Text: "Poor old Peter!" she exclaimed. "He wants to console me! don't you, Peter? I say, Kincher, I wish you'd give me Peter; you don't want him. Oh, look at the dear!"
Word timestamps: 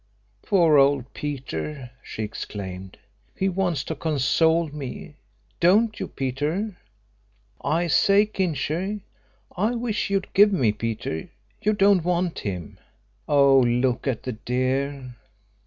"Poor 0.41 0.79
old 0.79 1.13
Peter!" 1.13 1.91
she 2.01 2.23
exclaimed. 2.23 2.97
"He 3.35 3.47
wants 3.47 3.83
to 3.83 3.93
console 3.93 4.67
me! 4.69 5.17
don't 5.59 5.99
you, 5.99 6.07
Peter? 6.07 6.75
I 7.63 7.85
say, 7.85 8.25
Kincher, 8.25 9.01
I 9.55 9.75
wish 9.75 10.09
you'd 10.09 10.33
give 10.33 10.51
me 10.51 10.71
Peter; 10.71 11.29
you 11.61 11.73
don't 11.73 12.03
want 12.03 12.39
him. 12.39 12.79
Oh, 13.27 13.59
look 13.59 14.07
at 14.07 14.23
the 14.23 14.31
dear!" 14.31 15.13